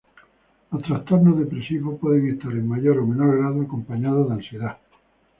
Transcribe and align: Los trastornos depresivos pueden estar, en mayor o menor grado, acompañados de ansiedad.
Los 0.71 0.81
trastornos 0.81 1.37
depresivos 1.37 1.99
pueden 1.99 2.27
estar, 2.31 2.51
en 2.53 2.67
mayor 2.67 2.97
o 2.97 3.05
menor 3.05 3.37
grado, 3.37 3.61
acompañados 3.61 4.29
de 4.29 4.33
ansiedad. 4.33 4.77